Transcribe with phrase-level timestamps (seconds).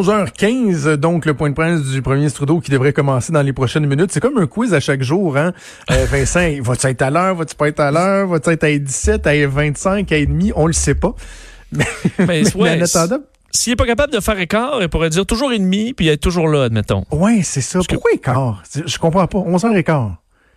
[0.00, 3.52] 11h15, donc le point de presse du premier ministre Trudeau qui devrait commencer dans les
[3.52, 4.10] prochaines minutes.
[4.10, 5.52] C'est comme un quiz à chaque jour, hein?
[5.92, 7.36] Euh, Vincent, va-tu être à l'heure?
[7.36, 8.26] Va-tu pas être à l'heure?
[8.26, 10.52] Va-tu être à 17, à 25, à demi?
[10.56, 11.14] On le sait pas.
[11.72, 11.84] Mais,
[12.18, 13.18] Mais, mais ouais, en attendant...
[13.50, 16.20] S'il n'est pas capable de faire écart, il pourrait dire toujours et demi, puis être
[16.20, 17.04] toujours là, admettons.
[17.12, 17.78] Ouais, c'est ça.
[17.78, 18.62] Parce que- Pourquoi écart?
[18.84, 19.38] Je comprends pas.
[19.38, 20.10] 11h15.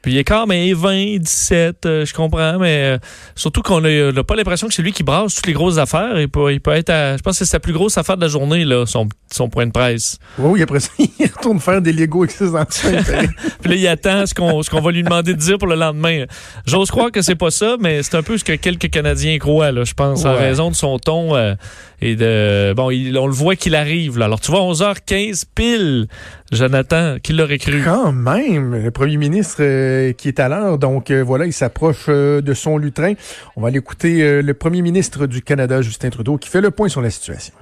[0.07, 2.97] Puis écart, mais 20, 17, euh, je comprends, mais euh,
[3.35, 6.17] surtout qu'on n'a pas l'impression que c'est lui qui brasse toutes les grosses affaires.
[6.17, 8.21] Il peut, il peut être à, je pense que c'est sa plus grosse affaire de
[8.21, 10.17] la journée, là, son, son point de presse.
[10.37, 12.87] Oui, après ça, il retourne faire des Lego avec ses enfants.
[13.61, 15.75] Puis là, il attend ce qu'on ce qu'on va lui demander de dire pour le
[15.75, 16.23] lendemain.
[16.65, 19.73] J'ose croire que c'est pas ça, mais c'est un peu ce que quelques Canadiens croient,
[19.73, 20.39] là, je pense, en Ouais.
[20.39, 21.53] raison de son ton euh,
[22.01, 22.71] et de...
[22.77, 24.23] Bon, il- on le voit qu'il arrive, là.
[24.25, 26.07] Alors, tu vois, 11h15 pile,
[26.51, 27.81] Jonathan, qui l'aurait cru?
[27.83, 32.05] Quand même, le premier ministre euh, qui est à l'heure, donc euh, voilà, il s'approche
[32.07, 33.13] euh, de son lutrin.
[33.55, 36.71] On va aller écouter euh, le premier ministre du Canada, Justin Trudeau, qui fait le
[36.71, 37.53] point sur la situation.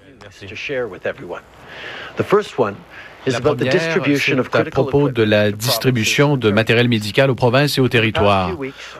[3.27, 3.73] La première,
[4.17, 8.51] c'est à propos de la distribution de matériel médical aux provinces et aux territoires.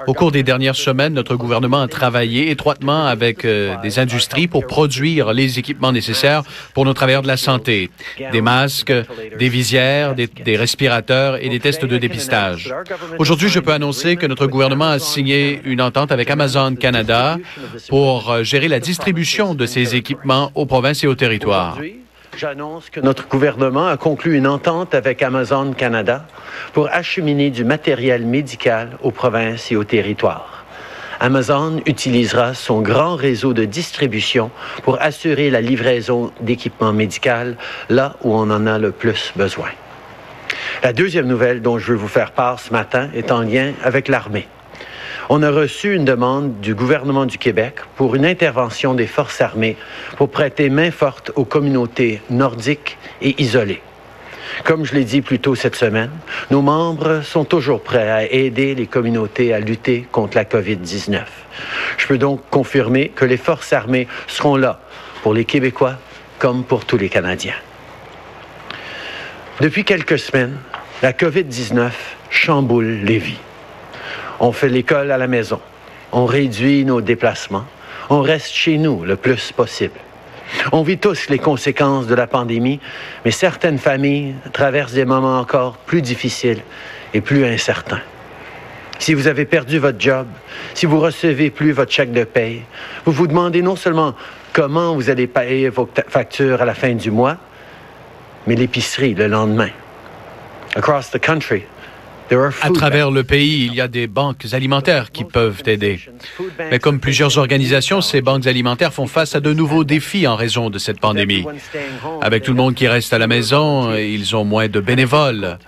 [0.07, 4.65] Au cours des dernières semaines, notre gouvernement a travaillé étroitement avec euh, des industries pour
[4.65, 7.89] produire les équipements nécessaires pour nos travailleurs de la santé.
[8.31, 8.93] Des masques,
[9.37, 12.73] des visières, des, des respirateurs et des tests de dépistage.
[13.19, 17.37] Aujourd'hui, je peux annoncer que notre gouvernement a signé une entente avec Amazon Canada
[17.89, 21.77] pour euh, gérer la distribution de ces équipements aux provinces et aux territoires.
[22.37, 26.25] J'annonce que notre gouvernement a conclu une entente avec Amazon Canada
[26.73, 30.65] pour acheminer du matériel médical aux provinces et aux territoires.
[31.21, 34.51] Amazon utilisera son grand réseau de distribution
[34.83, 37.55] pour assurer la livraison d'équipements médicaux
[37.89, 39.69] là où on en a le plus besoin.
[40.83, 44.09] La deuxième nouvelle dont je veux vous faire part ce matin est en lien avec
[44.09, 44.47] l'armée.
[45.27, 49.75] On a reçu une demande du gouvernement du Québec pour une intervention des forces armées
[50.17, 53.81] pour prêter main forte aux communautés nordiques et isolées.
[54.63, 56.11] Comme je l'ai dit plus tôt cette semaine,
[56.51, 61.21] nos membres sont toujours prêts à aider les communautés à lutter contre la COVID-19.
[61.97, 64.79] Je peux donc confirmer que les forces armées seront là
[65.23, 65.95] pour les Québécois
[66.37, 67.55] comme pour tous les Canadiens.
[69.59, 70.57] Depuis quelques semaines,
[71.01, 71.89] la COVID-19
[72.29, 73.39] chamboule les vies.
[74.39, 75.59] On fait l'école à la maison.
[76.11, 77.65] On réduit nos déplacements.
[78.09, 79.99] On reste chez nous le plus possible.
[80.71, 82.79] On vit tous les conséquences de la pandémie,
[83.23, 86.61] mais certaines familles traversent des moments encore plus difficiles
[87.13, 88.01] et plus incertains.
[88.99, 90.27] Si vous avez perdu votre job,
[90.73, 92.61] si vous recevez plus votre chèque de paye,
[93.05, 94.15] vous vous demandez non seulement
[94.53, 97.37] comment vous allez payer vos factures à la fin du mois,
[98.47, 99.69] mais l'épicerie le lendemain.
[100.75, 101.63] Across the country,
[102.61, 105.99] À travers le pays, il y a des banques alimentaires qui peuvent aider.
[106.71, 110.69] Mais comme plusieurs organisations, ces banques alimentaires font face à de nouveaux défis en raison
[110.69, 111.45] de cette pandémie.
[112.21, 115.59] Avec tout le monde qui reste à la maison, ils ont moins de bénévoles.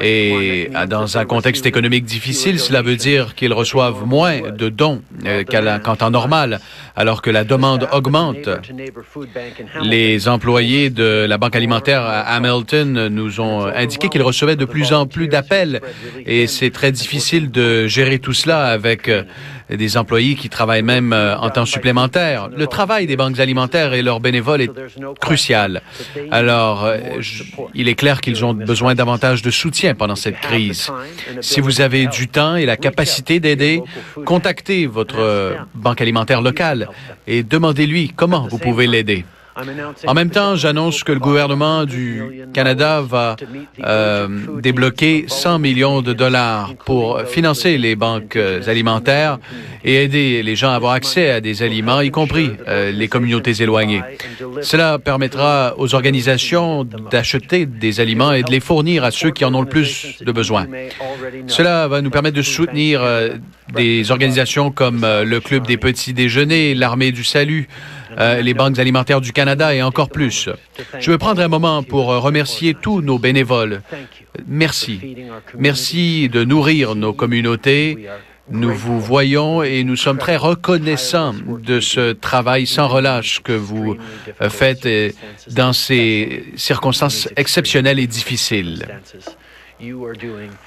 [0.00, 5.44] Et dans un contexte économique difficile, cela veut dire qu'ils reçoivent moins de dons euh,
[5.44, 6.60] qu'en temps normal,
[6.96, 8.48] alors que la demande augmente.
[9.82, 14.92] Les employés de la Banque alimentaire à Hamilton nous ont indiqué qu'ils recevaient de plus
[14.92, 15.80] en plus d'appels
[16.26, 19.24] et c'est très difficile de gérer tout cela avec euh,
[19.68, 22.48] des employés qui travaillent même euh, en temps supplémentaire.
[22.56, 24.70] Le travail des banques alimentaires et leurs bénévoles est
[25.20, 25.82] crucial.
[26.30, 26.98] Alors, euh,
[27.74, 30.90] il est clair qu'ils ont besoin davantage de soutien pendant cette crise.
[31.40, 33.82] Si vous avez du temps et la capacité d'aider,
[34.24, 36.88] contactez votre banque alimentaire locale
[37.26, 39.24] et demandez-lui comment vous pouvez l'aider.
[40.06, 43.36] En même temps, j'annonce que le gouvernement du Canada va
[43.84, 44.28] euh,
[44.60, 49.38] débloquer 100 millions de dollars pour financer les banques euh, alimentaires
[49.84, 53.62] et aider les gens à avoir accès à des aliments, y compris euh, les communautés
[53.62, 54.02] éloignées.
[54.62, 59.54] Cela permettra aux organisations d'acheter des aliments et de les fournir à ceux qui en
[59.54, 60.66] ont le plus de besoin.
[61.46, 63.02] Cela va nous permettre de soutenir
[63.74, 67.68] des organisations comme le Club des petits déjeuners, l'Armée du Salut,
[68.18, 70.48] euh, les banques alimentaires du Canada et encore plus.
[70.98, 73.82] Je veux prendre un moment pour euh, remercier tous nos bénévoles.
[74.46, 75.16] Merci.
[75.58, 78.08] Merci de nourrir nos communautés
[78.50, 83.96] Nous vous voyons et nous sommes très reconnaissants de ce travail sans relâche que vous
[84.40, 84.88] euh, faites
[85.52, 88.86] dans ces circonstances exceptionnelles et difficiles.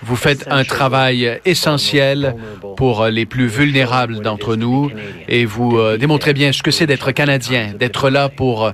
[0.02, 2.36] Vous faites un travail essentiel
[2.78, 4.92] pour les plus vulnérables d'entre nous
[5.28, 8.72] et vous euh, démontrez bien ce que c'est d'être Canadien, d'être là pour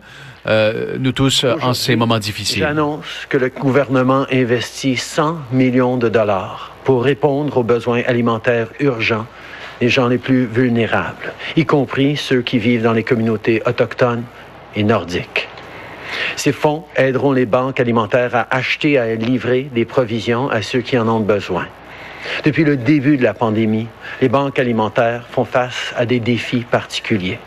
[0.48, 2.60] euh, nous tous en ces moments difficiles.
[2.60, 9.28] J'annonce que le gouvernement investit 100 millions de dollars pour répondre aux besoins alimentaires urgents
[9.80, 14.24] des gens les plus vulnérables, y compris ceux qui vivent dans les communautés autochtones
[14.76, 15.48] et nordiques.
[16.36, 20.82] Ces fonds aideront les banques alimentaires à acheter et à livrer des provisions à ceux
[20.82, 21.68] qui en ont besoin.
[22.44, 23.88] Depuis le début de la pandémie,
[24.22, 27.40] les banques alimentaires font face à des défis particuliers.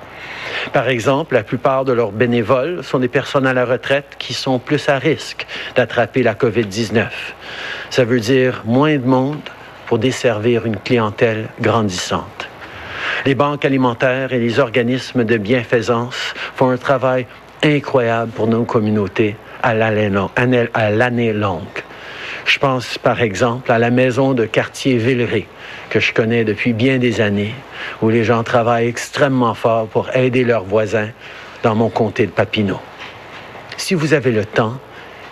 [0.73, 4.59] Par exemple, la plupart de leurs bénévoles sont des personnes à la retraite qui sont
[4.59, 7.07] plus à risque d'attraper la COVID-19.
[7.91, 9.41] Ça veut dire moins de monde
[9.87, 12.49] pour desservir une clientèle grandissante.
[13.27, 17.27] Les banques alimentaires et les organismes de bienfaisance font un travail
[17.63, 21.83] incroyable pour nos communautés à l'année longue.
[22.45, 25.47] Je pense par exemple à la maison de quartier Villeray,
[25.91, 27.55] que je connais depuis bien des années,
[28.01, 31.11] où les gens travaillent extrêmement fort pour aider leurs voisins
[31.63, 32.81] dans mon comté de Papineau.
[33.77, 34.79] Si vous avez le temps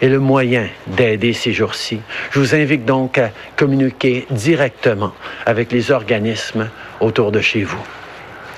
[0.01, 2.01] et le moyen d'aider ces jours-ci,
[2.31, 5.13] je vous invite donc à communiquer directement
[5.47, 6.69] avec les organismes
[7.01, 7.83] autour de chez vous.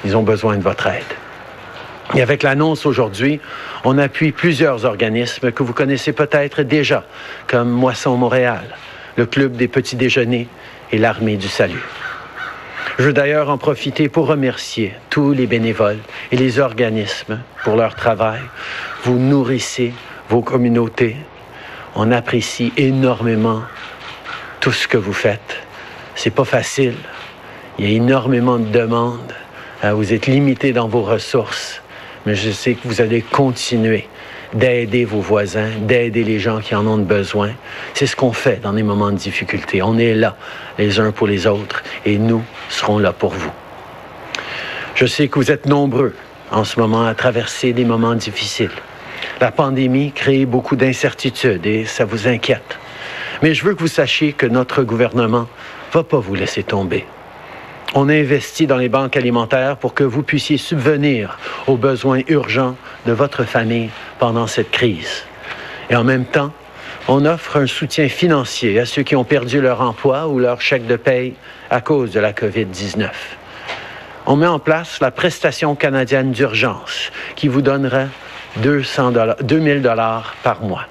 [0.04, 1.21] Ils ont besoin de votre aide.
[2.14, 3.40] Et avec l'annonce aujourd'hui,
[3.84, 7.04] on appuie plusieurs organismes que vous connaissez peut-être déjà,
[7.46, 8.76] comme Moisson Montréal,
[9.16, 10.46] le Club des petits déjeuners
[10.90, 11.82] et l'Armée du Salut.
[12.98, 16.00] Je veux d'ailleurs en profiter pour remercier tous les bénévoles
[16.30, 18.40] et les organismes pour leur travail.
[19.04, 19.94] Vous nourrissez
[20.28, 21.16] vos communautés.
[21.94, 23.62] On apprécie énormément
[24.60, 25.56] tout ce que vous faites.
[26.14, 26.96] C'est pas facile.
[27.78, 29.32] Il y a énormément de demandes.
[29.82, 31.81] Vous êtes limité dans vos ressources
[32.26, 34.08] mais je sais que vous allez continuer
[34.54, 37.50] d'aider vos voisins, d'aider les gens qui en ont besoin.
[37.94, 39.82] C'est ce qu'on fait dans des moments de difficulté.
[39.82, 40.36] On est là
[40.78, 43.50] les uns pour les autres et nous serons là pour vous.
[44.94, 46.14] Je sais que vous êtes nombreux
[46.50, 48.70] en ce moment à traverser des moments difficiles.
[49.40, 52.78] La pandémie crée beaucoup d'incertitudes et ça vous inquiète.
[53.42, 55.48] Mais je veux que vous sachiez que notre gouvernement
[55.88, 57.06] ne va pas vous laisser tomber.
[57.94, 63.12] On investit dans les banques alimentaires pour que vous puissiez subvenir aux besoins urgents de
[63.12, 65.24] votre famille pendant cette crise.
[65.90, 66.52] Et en même temps,
[67.08, 70.86] on offre un soutien financier à ceux qui ont perdu leur emploi ou leur chèque
[70.86, 71.34] de paye
[71.68, 73.10] à cause de la COVID-19.
[74.24, 78.06] On met en place la prestation canadienne d'urgence qui vous donnera
[78.62, 79.12] 200
[79.42, 80.86] 2000 dollars par mois.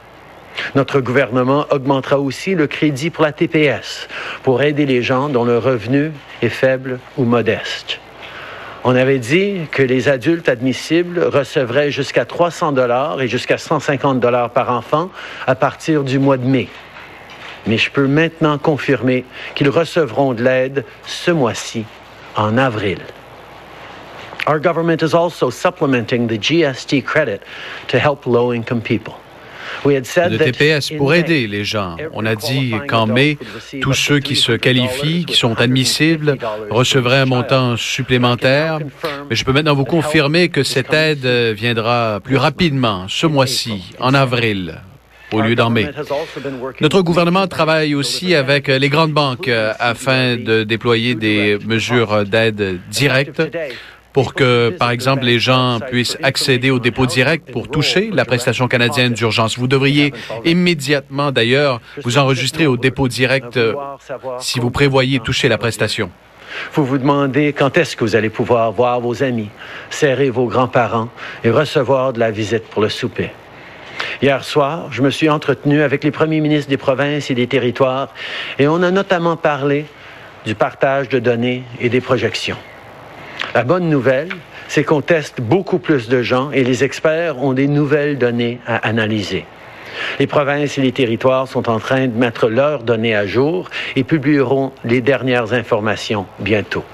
[0.76, 4.08] Notre gouvernement augmentera aussi le crédit pour la TPS
[4.44, 6.12] pour aider les gens dont le revenu
[6.42, 8.00] est faible ou modeste.
[8.84, 14.50] On avait dit que les adultes admissibles recevraient jusqu'à 300 dollars et jusqu'à 150 dollars
[14.50, 15.12] par enfant
[15.46, 16.68] à partir du mois de mai.
[17.68, 19.24] Mais je peux maintenant confirmer
[19.54, 21.86] qu'ils recevront de l'aide ce mois-ci,
[22.36, 22.98] en avril.
[24.48, 27.42] Our government is also supplementing the GST credit
[27.90, 29.14] to help low-income people
[29.86, 31.98] de TPS pour aider les gens.
[32.14, 33.38] On a dit qu'en mai,
[33.82, 36.38] tous ceux qui se qualifient, qui sont admissibles,
[36.70, 38.80] recevraient un montant supplémentaire.
[39.30, 41.26] Mais je peux maintenant vous confirmer que cette aide
[41.56, 44.82] viendra plus rapidement ce mois-ci, en avril
[45.32, 45.90] au lieu d'en mai.
[46.82, 49.50] Notre gouvernement travaille aussi avec les grandes banques
[49.80, 53.42] afin de déployer des mesures d'aide directes
[54.14, 58.68] pour que, par exemple, les gens puissent accéder au dépôt direct pour toucher la prestation
[58.68, 59.58] canadienne d'urgence.
[59.58, 60.14] Vous devriez
[60.46, 63.74] immédiatement, d'ailleurs, vous enregistrer au dépôt direct euh,
[64.40, 66.10] si vous prévoyez toucher la prestation.
[66.74, 69.50] Vous vous demandez quand est-ce que vous allez pouvoir voir vos amis,
[69.90, 71.10] serrer vos grands-parents
[71.44, 73.32] et recevoir de la visite pour le souper.
[74.22, 78.10] Hier soir, je me suis entretenu avec les premiers ministres des provinces et des territoires
[78.60, 79.86] et on a notamment parlé
[80.46, 82.58] du partage de données et des projections.
[83.54, 84.30] La bonne nouvelle,
[84.68, 88.78] c'est qu'on teste beaucoup plus de gens et les experts ont des nouvelles données à
[88.78, 89.46] analyser.
[90.20, 94.04] Les provinces et les territoires sont en train de mettre leurs données à jour et
[94.04, 96.86] publieront les dernières informations bientôt.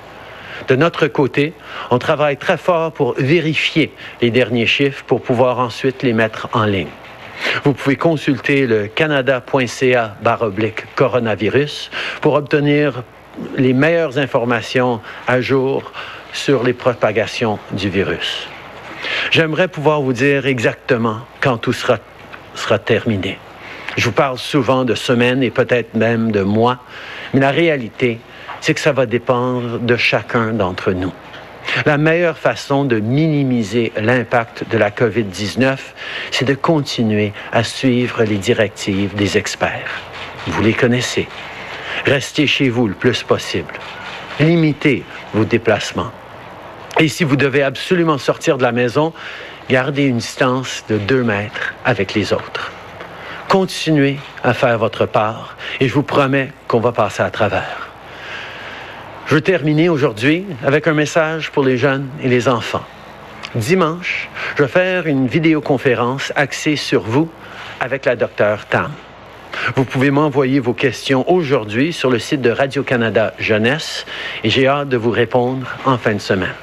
[0.67, 1.53] De notre côté,
[1.91, 6.65] on travaille très fort pour vérifier les derniers chiffres pour pouvoir ensuite les mettre en
[6.65, 6.87] ligne.
[7.63, 10.17] Vous pouvez consulter le canada.ca
[10.95, 11.91] coronavirus
[12.21, 13.03] pour obtenir
[13.55, 15.91] les meilleures informations à jour
[16.33, 18.47] sur les propagations du virus.
[19.31, 21.97] J'aimerais pouvoir vous dire exactement quand tout sera,
[22.55, 23.37] sera terminé.
[23.95, 26.79] Je vous parle souvent de semaines et peut-être même de mois,
[27.33, 28.19] mais la réalité,
[28.61, 31.13] c'est que ça va dépendre de chacun d'entre nous.
[31.85, 35.77] La meilleure façon de minimiser l'impact de la COVID-19,
[36.31, 40.01] c'est de continuer à suivre les directives des experts.
[40.47, 41.27] Vous les connaissez.
[42.07, 43.73] Restez chez vous le plus possible.
[44.39, 46.11] Limitez vos déplacements.
[46.99, 49.11] Et si vous devez absolument sortir de la maison,
[49.69, 52.71] gardez une distance de deux mètres avec les autres.
[53.49, 57.89] Continuez à faire votre part et je vous promets qu'on va passer à travers.
[59.25, 62.85] Je veux terminer aujourd'hui avec un message pour les jeunes et les enfants.
[63.53, 67.29] Dimanche, je vais faire une vidéoconférence axée sur vous
[67.81, 68.91] avec la docteure Tam.
[69.75, 74.05] Vous pouvez m'envoyer vos questions aujourd'hui sur le site de Radio-Canada Jeunesse
[74.43, 76.53] et j'ai hâte de vous répondre en fin de semaine.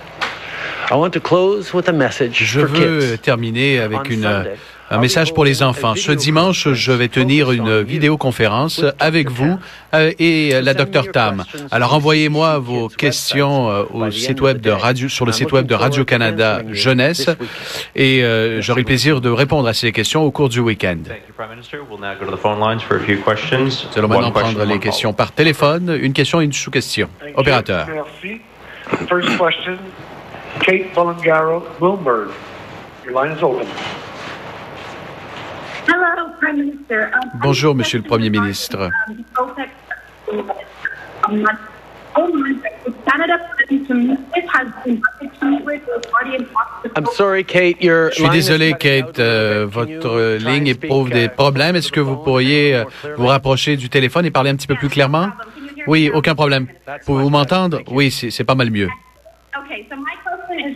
[0.90, 3.18] I want to close with a message Je for veux kids.
[3.22, 4.56] terminer avec une, Sunday,
[4.90, 5.94] un message pour les enfants.
[5.94, 9.58] Ce dimanche, je vais tenir une vidéoconférence avec vous
[9.94, 11.44] euh, et la docteur Tam.
[11.70, 15.74] Alors envoyez-moi vos questions euh, au site web de radio, sur le site web de
[15.74, 17.30] Radio-Canada Jeunesse
[17.94, 20.98] et euh, j'aurai le plaisir de répondre à ces questions au cours du week-end.
[21.06, 21.78] Thank you, Prime Minister.
[21.88, 23.88] We'll now go to the phone lines for a few questions.
[23.90, 25.98] Nous allons maintenant prendre les questions par téléphone.
[26.00, 27.08] Une question et une sous-question.
[27.36, 27.86] Opérateur.
[27.88, 28.40] Merci.
[29.08, 29.78] First question,
[30.60, 32.30] Kate Bloomberg.
[33.04, 33.66] Your line is open.
[33.66, 33.92] Hello, Prime Minister.
[35.66, 35.73] Um,
[37.42, 38.90] Bonjour, Monsieur le Premier ministre.
[48.10, 51.76] Je suis désolé, Kate, euh, votre ligne éprouve des uh, problèmes.
[51.76, 52.84] Est-ce que vous pourriez euh,
[53.16, 55.30] vous rapprocher du téléphone et parler un petit peu plus clairement?
[55.86, 56.66] Oui, aucun problème.
[57.04, 57.80] Pouvez-vous m'entendre?
[57.88, 58.88] Oui, c'est c'est pas mal mieux.
[60.56, 60.70] Uh,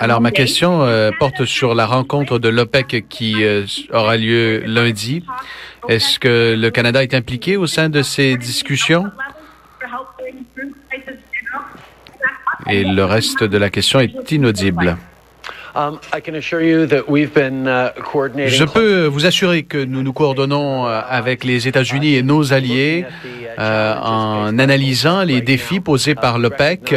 [0.00, 5.24] Alors, ma question euh, porte sur la rencontre de l'OPEC qui euh, aura lieu lundi.
[5.88, 9.04] Est-ce que le Canada est impliqué au sein de ces discussions?
[12.68, 14.96] Et le reste de la question est inaudible.
[15.74, 19.78] Um, I can assure you that we've been uh, coordinating Je peux vous assurer que
[19.78, 23.06] nous nous coordonnons euh, avec les États-Unis et nos alliés
[23.58, 26.94] euh, en analysant les défis posés par l'OPEC,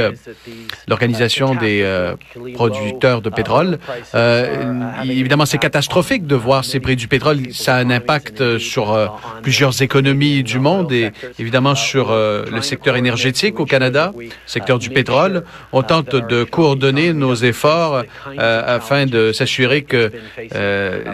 [0.87, 2.15] l'Organisation des euh,
[2.53, 3.79] producteurs de pétrole.
[4.15, 7.39] Euh, évidemment, c'est catastrophique de voir ces prix du pétrole.
[7.51, 13.59] Ça a un impact sur plusieurs économies du monde et évidemment sur le secteur énergétique
[13.59, 14.11] au Canada,
[14.45, 15.43] secteur du pétrole.
[15.71, 18.03] On tente de coordonner nos efforts
[18.37, 20.11] afin de s'assurer que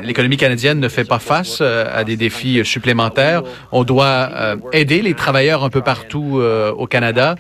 [0.03, 3.43] l'économie canadienne ne fait pas face à des défis supplémentaires.
[3.71, 4.29] On doit
[4.73, 7.35] aider les travailleurs un peu partout euh, au Canada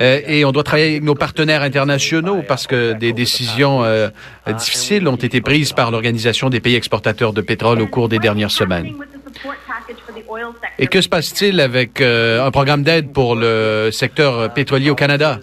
[0.00, 4.08] euh, et on doit travailler avec nos partenaires internationaux parce que des décisions euh,
[4.46, 8.50] difficiles ont été prises par l'Organisation des pays exportateurs de pétrole au cours des dernières
[8.50, 8.94] semaines.
[10.78, 15.38] Et que se passe-t-il avec euh, un programme d'aide pour le secteur pétrolier au Canada?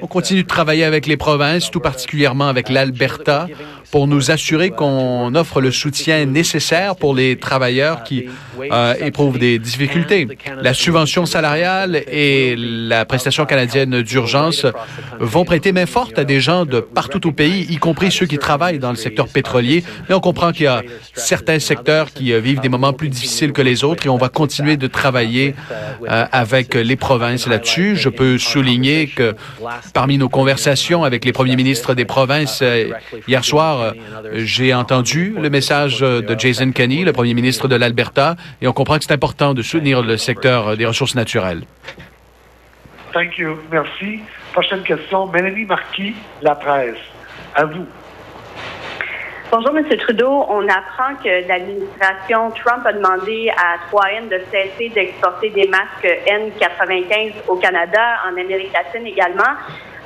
[0.00, 3.46] On continue de travailler avec les provinces, tout particulièrement avec l'Alberta,
[3.90, 8.26] pour nous assurer qu'on offre le soutien nécessaire pour les travailleurs qui
[8.72, 10.28] euh, éprouvent des difficultés.
[10.62, 14.64] La subvention salariale et la prestation canadienne d'urgence
[15.18, 18.38] vont prêter main forte à des gens de partout au pays, y compris ceux qui
[18.38, 19.84] travaillent dans le secteur pétrolier.
[20.08, 20.82] Mais on comprend qu'il y a
[21.14, 24.28] certains secteurs qui euh, vivent des moments plus difficiles que les autres et on va
[24.28, 25.54] continuer de travailler
[26.08, 27.96] euh, avec les provinces là-dessus.
[27.96, 29.34] Je peux souligner que
[29.94, 32.92] parmi nos conversations avec les premiers ministres des provinces euh,
[33.28, 33.92] hier soir, euh,
[34.34, 38.98] j'ai entendu le message de Jason Kenney, le premier ministre de l'Alberta, et on comprend
[38.98, 41.62] que c'est important de soutenir le secteur des ressources naturelles.
[43.12, 43.58] Thank you.
[43.70, 44.20] Merci.
[44.52, 46.96] Prochaine question, Mélanie Marquis, La Presse.
[47.54, 47.86] À vous.
[49.52, 49.84] Bonjour, M.
[49.96, 50.46] Trudeau.
[50.48, 57.32] On apprend que l'administration Trump a demandé à 3N de cesser d'exporter des masques N95
[57.48, 59.42] au Canada, en Amérique latine également.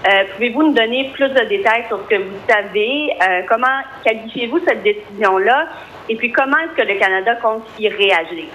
[0.06, 3.10] Euh, Pouvez-vous nous donner plus de détails sur ce que vous savez?
[3.20, 5.68] Euh, comment qualifiez-vous cette décision-là?
[6.08, 8.46] Et puis, comment est-ce que le Canada compte y réagir?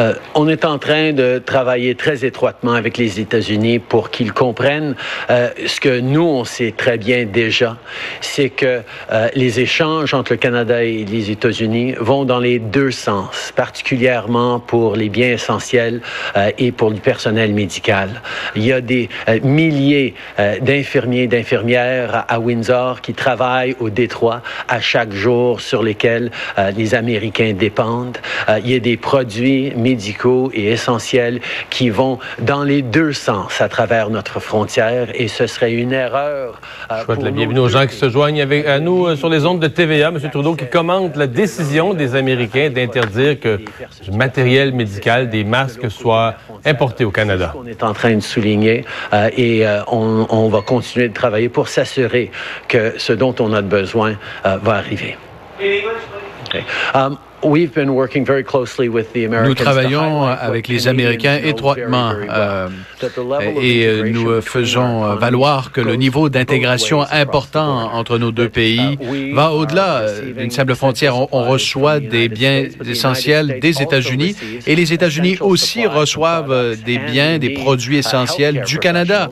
[0.00, 4.96] Euh, on est en train de travailler très étroitement avec les États-Unis pour qu'ils comprennent
[5.30, 7.76] euh, ce que nous, on sait très bien déjà,
[8.20, 8.82] c'est que
[9.12, 14.58] euh, les échanges entre le Canada et les États-Unis vont dans les deux sens, particulièrement
[14.58, 16.00] pour les biens essentiels
[16.58, 18.22] et pour le personnel médical.
[18.56, 19.08] Il y a des
[19.42, 20.14] milliers
[20.60, 26.30] d'infirmiers d'infirmières à, Windsor qui travaillent au Détroit à chaque jour sur lesquels
[26.76, 28.18] les Américains dépendent.
[28.58, 33.68] Il y a des produits médicaux et essentiels qui vont dans les deux sens à
[33.68, 36.60] travers notre frontière et ce serait une erreur.
[36.90, 39.28] Euh, Je souhaite la bienvenue aux gens qui se joignent avec, à nous euh, sur
[39.28, 40.08] les ondes de TVA.
[40.08, 40.18] M.
[40.30, 43.60] Trudeau qui commente la décision des Américains d'interdire que
[44.02, 47.54] du matériel médical, des masques soient importés au Canada.
[47.56, 51.48] On est en train de souligner euh, et euh, on, on, va continuer de travailler
[51.48, 52.30] pour s'assurer
[52.68, 55.16] que ce dont on a besoin euh, va arriver.
[55.58, 56.64] Okay.
[56.94, 57.18] Um,
[59.44, 62.68] nous travaillons avec les Américains étroitement euh,
[63.60, 68.98] et euh, nous faisons valoir que le niveau d'intégration important entre nos deux pays
[69.34, 71.16] va au-delà d'une simple frontière.
[71.16, 74.34] On, on, reçoit des biens essentiels des États-Unis
[74.66, 79.28] et les États-Unis aussi reçoivent des biens, des produits essentiels du Canada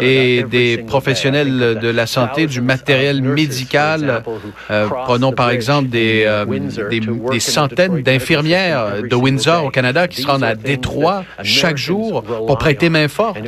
[0.00, 4.22] et des professionnels de la santé, du matériel médical.
[4.70, 6.44] Euh, prenons par exemple des, euh,
[6.90, 12.22] des des centaines d'infirmières de Windsor au Canada qui se rendent à Détroit chaque jour
[12.22, 13.38] pour prêter main forte.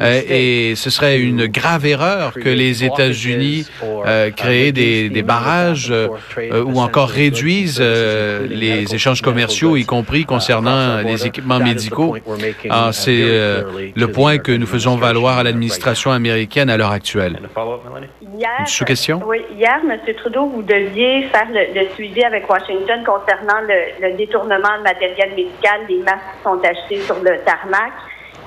[0.00, 3.66] Euh, et ce serait une grave erreur que les États-Unis
[4.06, 6.08] euh, créent des, des barrages euh,
[6.64, 12.16] ou encore réduisent euh, les échanges commerciaux, y compris concernant les équipements médicaux.
[12.68, 13.62] Ah, C'est euh,
[13.94, 17.38] le point que nous faisons valoir à l'administration américaine à l'heure actuelle.
[18.38, 19.22] Hier, Une sous-question?
[19.26, 19.98] Oui, hier, M.
[20.16, 25.80] Trudeau, vous deviez faire le, le suivi avec Washington concernant le, détournement de matériel médical,
[25.88, 27.92] les masques qui sont achetés sur le tarmac.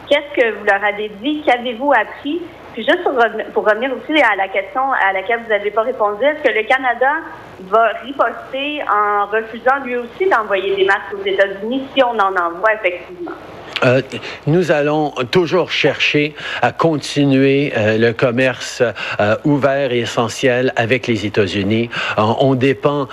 [0.09, 1.41] Qu'est-ce que vous leur avez dit?
[1.45, 2.41] Qu'avez-vous appris?
[2.73, 3.13] Puis juste pour,
[3.53, 6.63] pour, revenir aussi à la question à laquelle vous n'avez pas répondu, est-ce que le
[6.63, 7.19] Canada
[7.61, 12.73] va riposter en refusant lui aussi d'envoyer des masques aux États-Unis si on en envoie
[12.73, 13.31] effectivement?
[13.83, 14.01] Euh,
[14.47, 18.81] nous allons toujours chercher à continuer euh, le commerce
[19.19, 21.89] euh, ouvert et essentiel avec les États-Unis.
[22.17, 23.07] on dépend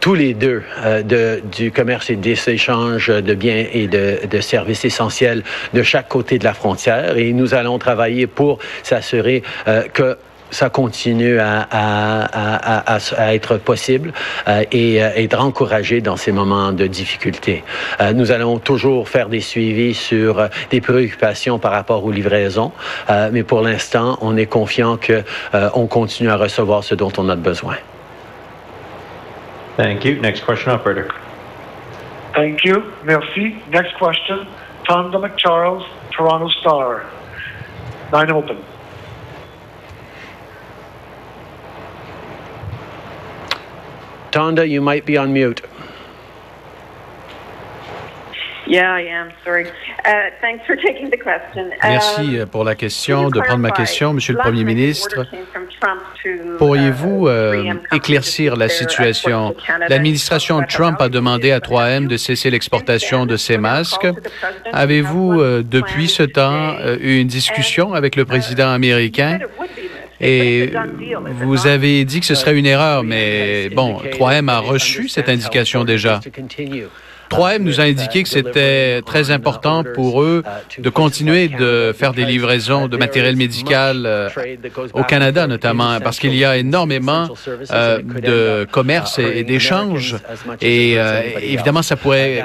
[0.00, 0.62] tous les deux
[1.04, 6.38] de, du commerce et des échanges de biens et de, services essentiels de chaque côté
[6.38, 9.42] de la frontière et nous allons travailler pour s'assurer
[9.92, 10.16] que
[10.52, 14.12] ça continue à, à, à, à être possible
[14.46, 17.64] euh, et euh, être encouragé dans ces moments de difficulté.
[18.00, 22.72] Euh, nous allons toujours faire des suivis sur euh, des préoccupations par rapport aux livraisons,
[23.10, 27.12] euh, mais pour l'instant, on est confiant que euh, on continue à recevoir ce dont
[27.18, 27.76] on a besoin.
[29.78, 30.20] Thank you.
[30.20, 31.08] Next question, operator.
[32.34, 32.82] Thank you.
[33.04, 33.54] Merci.
[33.72, 34.46] Next question,
[34.86, 35.84] Tonda McCharles,
[36.14, 37.02] Toronto Star.
[38.12, 38.56] Line open.
[44.32, 45.60] Tonda, you might be on mute.
[48.66, 49.28] Yeah, I am.
[49.44, 49.66] Sorry.
[49.66, 51.70] Uh, thanks for taking the question.
[51.82, 55.18] Merci Um, pour la question, de prendre ma question, Monsieur le Premier ministre?
[55.18, 59.54] order came from Trump to, Pourriez-vous uh, euh, 3M companies éclaircir la situation?
[59.88, 64.06] L'administration Trump a demandé à 3M de cesser l'exportation de ces masques.
[64.72, 69.38] Avez-vous, euh, depuis ce temps, eu une discussion avec le président américain?
[70.22, 70.72] Et
[71.40, 75.84] vous avez dit que ce serait une erreur, mais bon, 3M a reçu cette indication
[75.84, 76.20] déjà.
[77.32, 80.42] 3M nous a indiqué que c'était très important pour eux
[80.78, 84.28] de continuer de faire des livraisons de matériel médical euh,
[84.92, 87.28] au Canada, notamment, parce qu'il y a énormément
[87.70, 90.16] euh, de commerce et, d'échanges.
[90.60, 92.44] Et euh, évidemment, ça pourrait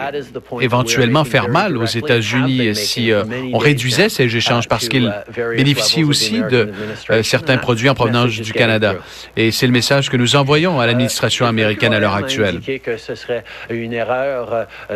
[0.61, 3.11] éventuellement faire mal aux États-Unis si
[3.53, 5.13] on réduisait ces échanges, parce qu'ils
[5.57, 6.71] bénéficient aussi de
[7.23, 8.95] certains produits en provenance du Canada.
[9.35, 12.61] Et c'est le message que nous envoyons à l'administration américaine à l'heure actuelle.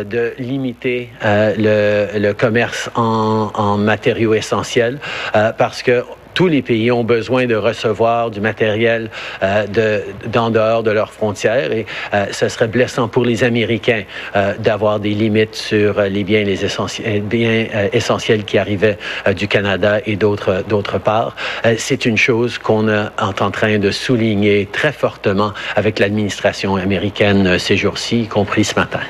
[0.04, 4.98] De limiter euh, le, le, commerce en, en matériaux essentiels
[5.34, 9.10] euh, parce que tous les pays ont besoin de recevoir du matériel
[9.42, 14.04] euh, de, d'en dehors de leurs frontières et euh, ce serait blessant pour les Américains
[14.36, 18.98] euh, d'avoir des limites sur les biens, les essentiels, biens essentiels qui arrivaient
[19.36, 21.36] du Canada et d'autres, d'autres parts.
[21.76, 27.76] c'est une chose qu'on est en train de souligner très fortement avec l'administration américaine ces
[27.76, 29.00] jours-ci, y compris ce matin.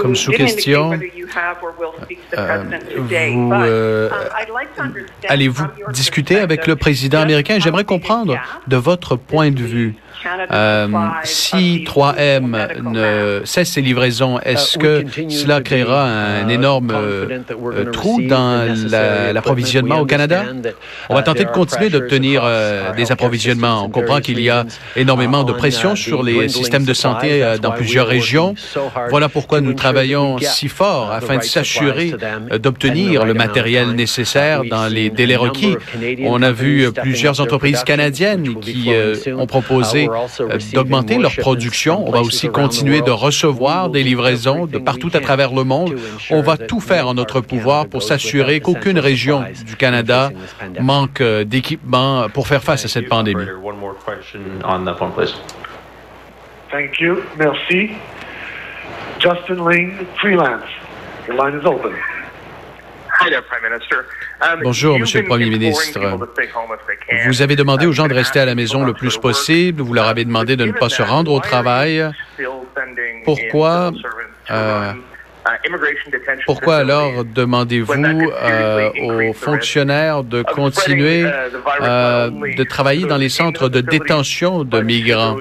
[0.00, 0.96] Comme sous-question, vous
[5.28, 7.58] allez-vous discuter avec le président américain?
[7.58, 9.94] J'aimerais comprendre de votre point de vue.
[10.50, 10.88] Euh,
[11.24, 18.68] si 3M ne cesse ses livraisons, est-ce que cela créera un énorme euh, trou dans
[19.32, 20.44] l'approvisionnement la, au Canada?
[21.08, 23.84] On va tenter de continuer d'obtenir euh, des approvisionnements.
[23.84, 24.64] On comprend qu'il y a
[24.96, 28.54] énormément de pression sur les systèmes de santé dans plusieurs régions.
[29.10, 32.14] Voilà pourquoi nous travaillons si fort afin de s'assurer
[32.58, 35.76] d'obtenir le matériel nécessaire dans les délais requis.
[36.24, 38.90] On a vu plusieurs entreprises canadiennes qui
[39.36, 40.09] ont proposé
[40.72, 42.06] d'augmenter leur production.
[42.06, 45.96] On va aussi continuer de recevoir des livraisons de partout à travers le monde.
[46.30, 50.30] On va tout faire en notre pouvoir pour s'assurer qu'aucune région du Canada
[50.80, 53.44] manque euh, d'équipement pour faire face à cette pandémie.
[56.70, 57.24] Thank you.
[57.36, 57.90] Merci.
[59.18, 60.70] Justin Ling, freelance.
[61.26, 61.92] Your line is open.
[63.22, 63.42] Um,
[64.62, 65.98] Bonjour, Monsieur le Premier ministre.
[67.26, 69.82] Vous avez demandé aux gens de rester à la maison le plus possible.
[69.82, 72.04] Vous leur avez demandé de ne pas se rendre au travail.
[73.24, 73.92] Pourquoi
[74.50, 74.92] euh,
[76.46, 81.24] pourquoi alors demandez-vous euh, aux fonctionnaires de continuer
[81.80, 85.36] euh, de travailler dans les centres de détention de migrants?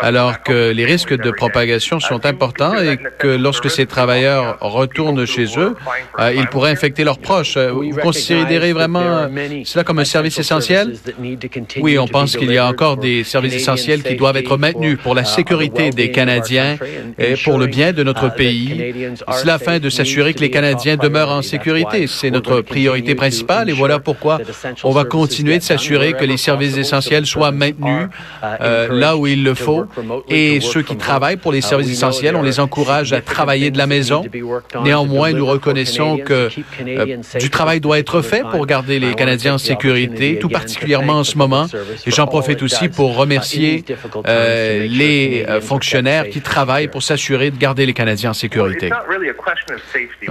[0.00, 5.46] Alors que les risques de propagation sont importants et que lorsque ces travailleurs retournent chez
[5.58, 5.74] eux,
[6.18, 7.56] euh, ils pourraient infecter leurs proches.
[7.56, 9.28] Vous considérez vraiment
[9.64, 10.96] cela comme un service essentiel?
[11.80, 15.14] Oui, on pense qu'il y a encore des services essentiels qui doivent être maintenus pour
[15.14, 16.76] la sécurité des Canadiens
[17.18, 18.94] et pour le bien de notre pays.
[19.40, 22.06] Cela afin de s'assurer que les Canadiens demeurent en sécurité.
[22.06, 24.38] C'est notre priorité principale et voilà pourquoi
[24.84, 28.08] on va continuer de s'assurer que les services essentiels soient maintenus
[28.42, 29.79] euh, là où il le faut.
[30.28, 33.86] Et ceux qui travaillent pour les services essentiels, on les encourage à travailler de la
[33.86, 34.24] maison.
[34.84, 36.48] Néanmoins, nous reconnaissons que
[36.80, 41.24] euh, du travail doit être fait pour garder les Canadiens en sécurité, tout particulièrement en
[41.24, 41.66] ce moment.
[42.06, 43.84] Et j'en profite aussi pour remercier
[44.26, 48.90] euh, les fonctionnaires qui travaillent pour s'assurer de garder les Canadiens en sécurité.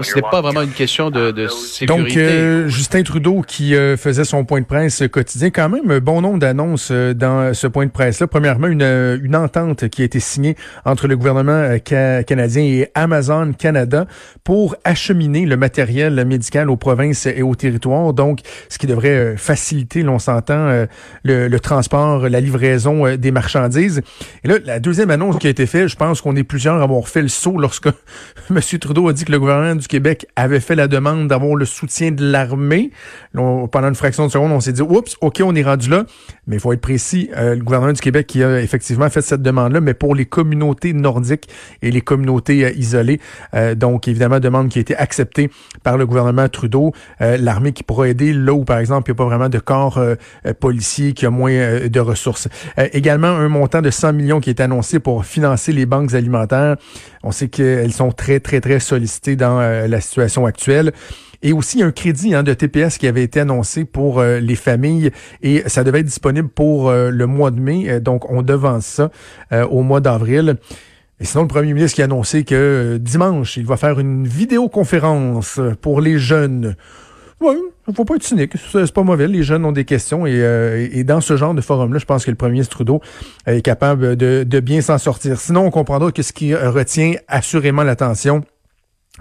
[0.01, 1.87] Ce n'est pas vraiment une question de, de sécurité.
[1.87, 6.21] Donc, euh, Justin Trudeau qui euh, faisait son point de presse quotidien, quand même bon
[6.21, 8.27] nombre d'annonces euh, dans ce point de presse-là.
[8.27, 14.05] Premièrement, une, une entente qui a été signée entre le gouvernement canadien et Amazon Canada
[14.43, 18.13] pour acheminer le matériel médical aux provinces et aux territoires.
[18.13, 20.85] Donc, ce qui devrait faciliter, l'on s'entend,
[21.23, 24.01] le, le, transport, la livraison des marchandises.
[24.43, 26.83] Et là, la deuxième annonce qui a été faite, je pense qu'on est plusieurs à
[26.83, 27.87] avoir fait le saut lorsque
[28.49, 28.59] M.
[28.79, 32.11] Trudeau a dit que le gouvernement du Québec avait fait la demande d'avoir le soutien
[32.11, 32.91] de l'armée.
[33.33, 36.05] Pendant une fraction de seconde, on s'est dit, oups, OK, on est rendu là.
[36.47, 39.41] Mais il faut être précis, euh, le gouvernement du Québec qui a effectivement fait cette
[39.41, 41.47] demande-là, mais pour les communautés nordiques
[41.81, 43.19] et les communautés euh, isolées.
[43.53, 45.49] Euh, donc, évidemment, demande qui a été acceptée
[45.83, 46.93] par le gouvernement Trudeau.
[47.19, 50.01] l'armée qui pourra aider là où, par exemple, il n'y a pas vraiment de corps
[50.59, 51.51] policier, qui a moins
[51.87, 52.47] de ressources.
[52.77, 56.77] également, un montant de 100 millions qui est annoncé pour financer les banques alimentaires.
[57.23, 60.93] On sait qu'elles sont très, très, très sollicitées dans euh, la situation actuelle.
[61.41, 65.11] Et aussi un crédit hein, de TPS qui avait été annoncé pour euh, les familles
[65.41, 68.01] et ça devait être disponible pour euh, le mois de mai.
[68.01, 69.11] donc, on devance ça
[69.69, 70.57] au mois d'avril.
[71.21, 75.59] Et sinon, le premier ministre qui a annoncé que dimanche, il va faire une vidéoconférence
[75.81, 76.75] pour les jeunes.
[77.41, 77.55] Oui,
[77.93, 78.53] faut pas être cynique.
[78.71, 79.27] C'est pas mauvais.
[79.27, 82.31] Les jeunes ont des questions et, et dans ce genre de forum-là, je pense que
[82.31, 83.01] le premier Trudeau
[83.45, 85.39] est capable de, de bien s'en sortir.
[85.39, 88.43] Sinon, on comprendra que ce qui retient assurément l'attention,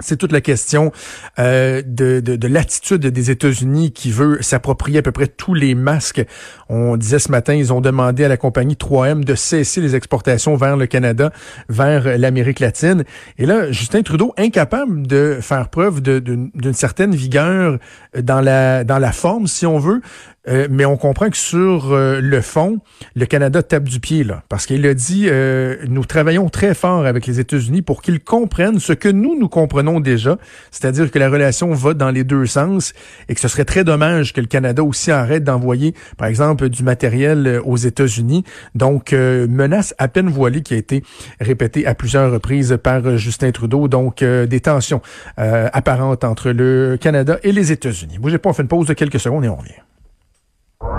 [0.00, 0.92] c'est toute la question
[1.38, 5.74] euh, de, de, de l'attitude des États-Unis qui veut s'approprier à peu près tous les
[5.74, 6.24] masques.
[6.68, 10.56] On disait ce matin, ils ont demandé à la compagnie 3M de cesser les exportations
[10.56, 11.32] vers le Canada,
[11.68, 13.04] vers l'Amérique latine.
[13.38, 17.78] Et là, Justin Trudeau, incapable de faire preuve d'une certaine vigueur
[18.20, 20.00] dans la, dans la forme, si on veut,
[20.48, 22.78] euh, mais on comprend que sur euh, le fond,
[23.14, 27.04] le Canada tape du pied là, parce qu'il a dit euh, nous travaillons très fort
[27.06, 30.38] avec les États-Unis pour qu'ils comprennent ce que nous nous comprenons déjà,
[30.70, 32.94] c'est-à-dire que la relation va dans les deux sens
[33.28, 36.82] et que ce serait très dommage que le Canada aussi arrête d'envoyer, par exemple, du
[36.82, 38.44] matériel aux États-Unis.
[38.74, 41.02] Donc menace à peine voilée qui a été
[41.40, 43.88] répétée à plusieurs reprises par Justin Trudeau.
[43.88, 45.00] Donc des tensions
[45.36, 48.18] apparentes entre le Canada et les États-Unis.
[48.18, 49.72] Bougez pas, on fait une pause de quelques secondes et on revient.